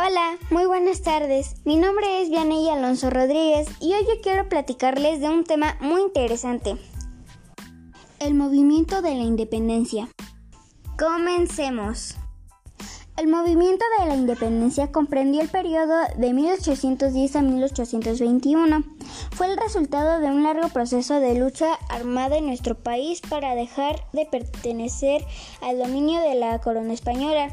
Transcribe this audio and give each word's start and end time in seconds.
Hola, 0.00 0.38
muy 0.50 0.64
buenas 0.66 1.02
tardes. 1.02 1.56
Mi 1.64 1.74
nombre 1.74 2.22
es 2.22 2.30
Vianey 2.30 2.68
Alonso 2.68 3.10
Rodríguez 3.10 3.66
y 3.80 3.94
hoy 3.94 4.04
yo 4.04 4.20
quiero 4.22 4.48
platicarles 4.48 5.18
de 5.18 5.28
un 5.28 5.42
tema 5.42 5.76
muy 5.80 6.00
interesante. 6.02 6.76
El 8.20 8.34
movimiento 8.34 9.02
de 9.02 9.16
la 9.16 9.24
independencia. 9.24 10.08
Comencemos. 10.96 12.14
El 13.16 13.26
movimiento 13.26 13.84
de 13.98 14.06
la 14.06 14.14
independencia 14.14 14.92
comprendió 14.92 15.40
el 15.40 15.48
periodo 15.48 15.96
de 16.16 16.32
1810 16.32 17.34
a 17.34 17.42
1821. 17.42 18.84
Fue 19.32 19.48
el 19.48 19.56
resultado 19.56 20.20
de 20.20 20.26
un 20.28 20.44
largo 20.44 20.68
proceso 20.68 21.18
de 21.18 21.34
lucha 21.34 21.74
armada 21.88 22.36
en 22.36 22.46
nuestro 22.46 22.76
país 22.76 23.20
para 23.28 23.56
dejar 23.56 23.96
de 24.12 24.26
pertenecer 24.26 25.24
al 25.60 25.78
dominio 25.78 26.20
de 26.20 26.36
la 26.36 26.60
corona 26.60 26.92
española. 26.92 27.48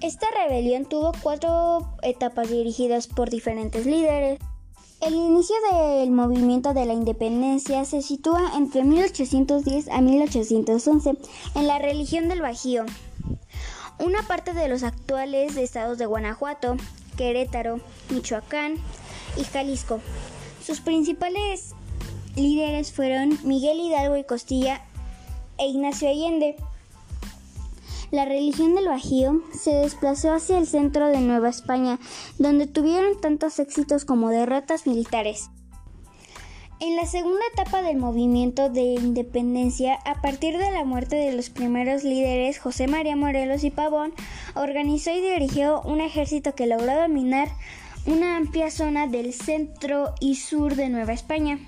Esta 0.00 0.26
rebelión 0.38 0.84
tuvo 0.84 1.12
cuatro 1.22 1.96
etapas 2.02 2.50
dirigidas 2.50 3.06
por 3.06 3.30
diferentes 3.30 3.86
líderes. 3.86 4.38
El 5.00 5.14
inicio 5.14 5.56
del 5.72 6.10
movimiento 6.10 6.74
de 6.74 6.86
la 6.86 6.92
independencia 6.92 7.84
se 7.84 8.02
sitúa 8.02 8.52
entre 8.56 8.84
1810 8.84 9.88
a 9.88 10.00
1811 10.00 11.16
en 11.54 11.66
la 11.66 11.78
religión 11.78 12.28
del 12.28 12.40
Bajío 12.40 12.86
una 13.98 14.22
parte 14.22 14.52
de 14.52 14.68
los 14.68 14.82
actuales 14.82 15.56
estados 15.56 15.98
de 15.98 16.06
Guanajuato, 16.06 16.76
Querétaro, 17.16 17.80
Michoacán 18.10 18.74
y 19.36 19.44
Jalisco. 19.44 20.00
Sus 20.64 20.80
principales 20.80 21.74
líderes 22.34 22.92
fueron 22.92 23.38
Miguel 23.44 23.80
Hidalgo 23.80 24.16
y 24.16 24.24
Costilla 24.24 24.82
e 25.58 25.66
Ignacio 25.66 26.08
Allende. 26.08 26.56
La 28.10 28.24
religión 28.24 28.74
del 28.74 28.86
Bajío 28.86 29.42
se 29.52 29.72
desplazó 29.72 30.32
hacia 30.32 30.58
el 30.58 30.66
centro 30.66 31.08
de 31.08 31.20
Nueva 31.20 31.48
España, 31.48 31.98
donde 32.38 32.66
tuvieron 32.66 33.20
tantos 33.20 33.58
éxitos 33.58 34.04
como 34.04 34.30
derrotas 34.30 34.86
militares. 34.86 35.50
En 36.78 36.94
la 36.94 37.06
segunda 37.06 37.40
etapa 37.52 37.82
del 37.82 37.96
movimiento 37.96 38.68
de 38.68 38.82
independencia, 38.82 39.94
a 40.04 40.20
partir 40.20 40.58
de 40.58 40.70
la 40.70 40.84
muerte 40.84 41.16
de 41.16 41.32
los 41.32 41.48
primeros 41.48 42.04
líderes 42.04 42.58
José 42.58 42.86
María 42.86 43.16
Morelos 43.16 43.64
y 43.64 43.70
Pavón, 43.70 44.12
organizó 44.54 45.10
y 45.10 45.20
dirigió 45.20 45.80
un 45.82 46.00
ejército 46.00 46.54
que 46.54 46.66
logró 46.66 46.94
dominar 46.94 47.48
una 48.06 48.36
amplia 48.36 48.70
zona 48.70 49.06
del 49.06 49.32
centro 49.32 50.14
y 50.20 50.36
sur 50.36 50.76
de 50.76 50.90
Nueva 50.90 51.12
España. 51.12 51.58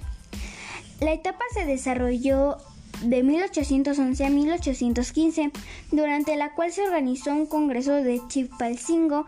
La 1.01 1.13
etapa 1.13 1.43
se 1.55 1.65
desarrolló 1.65 2.59
de 3.03 3.23
1811 3.23 4.25
a 4.25 4.31
1815, 4.31 5.51
durante 5.93 6.37
la 6.37 6.55
cual 6.55 6.73
se 6.73 6.83
organizó 6.83 7.33
un 7.33 7.47
congreso 7.47 7.93
de 7.93 8.21
Chipalcingo 8.29 9.27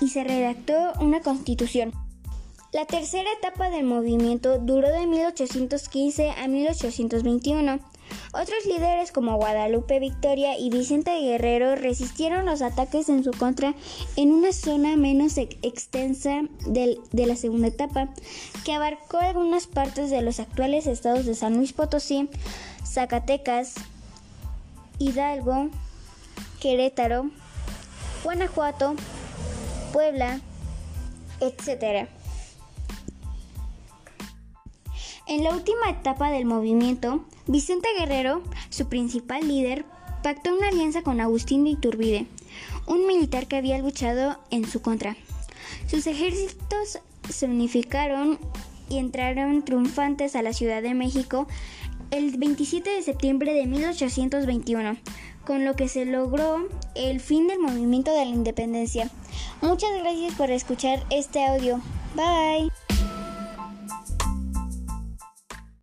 y 0.00 0.08
se 0.08 0.24
redactó 0.24 0.92
una 1.00 1.20
constitución. 1.20 1.92
La 2.72 2.84
tercera 2.84 3.28
etapa 3.36 3.68
del 3.68 3.84
movimiento 3.84 4.58
duró 4.58 4.90
de 4.90 5.06
1815 5.06 6.30
a 6.30 6.46
1821. 6.46 7.80
Otros 8.32 8.64
líderes 8.64 9.10
como 9.10 9.36
Guadalupe 9.36 9.98
Victoria 9.98 10.56
y 10.58 10.70
Vicente 10.70 11.10
Guerrero 11.20 11.74
resistieron 11.74 12.46
los 12.46 12.62
ataques 12.62 13.08
en 13.08 13.24
su 13.24 13.32
contra 13.32 13.74
en 14.16 14.32
una 14.32 14.52
zona 14.52 14.96
menos 14.96 15.36
extensa 15.36 16.42
de 16.66 16.98
la 17.12 17.36
segunda 17.36 17.68
etapa, 17.68 18.08
que 18.64 18.72
abarcó 18.72 19.18
algunas 19.18 19.66
partes 19.66 20.10
de 20.10 20.22
los 20.22 20.38
actuales 20.38 20.86
estados 20.86 21.26
de 21.26 21.34
San 21.34 21.56
Luis 21.56 21.72
Potosí, 21.72 22.28
Zacatecas, 22.84 23.74
Hidalgo, 24.98 25.70
Querétaro, 26.60 27.30
Guanajuato, 28.22 28.94
Puebla, 29.92 30.40
etc. 31.40 32.08
En 35.30 35.44
la 35.44 35.52
última 35.52 35.88
etapa 35.88 36.28
del 36.32 36.44
movimiento, 36.44 37.24
Vicente 37.46 37.88
Guerrero, 37.96 38.42
su 38.68 38.88
principal 38.88 39.46
líder, 39.46 39.84
pactó 40.24 40.52
una 40.52 40.66
alianza 40.66 41.02
con 41.02 41.20
Agustín 41.20 41.62
de 41.62 41.70
Iturbide, 41.70 42.26
un 42.88 43.06
militar 43.06 43.46
que 43.46 43.54
había 43.54 43.78
luchado 43.78 44.40
en 44.50 44.66
su 44.66 44.82
contra. 44.82 45.16
Sus 45.86 46.08
ejércitos 46.08 46.98
se 47.28 47.46
unificaron 47.46 48.40
y 48.88 48.98
entraron 48.98 49.64
triunfantes 49.64 50.34
a 50.34 50.42
la 50.42 50.52
Ciudad 50.52 50.82
de 50.82 50.94
México 50.94 51.46
el 52.10 52.36
27 52.36 52.90
de 52.90 53.02
septiembre 53.02 53.54
de 53.54 53.66
1821, 53.68 54.96
con 55.46 55.64
lo 55.64 55.76
que 55.76 55.86
se 55.86 56.06
logró 56.06 56.66
el 56.96 57.20
fin 57.20 57.46
del 57.46 57.60
movimiento 57.60 58.10
de 58.10 58.24
la 58.24 58.32
independencia. 58.32 59.08
Muchas 59.62 59.90
gracias 60.00 60.34
por 60.34 60.50
escuchar 60.50 61.06
este 61.08 61.46
audio. 61.46 61.80
Bye. 62.16 62.79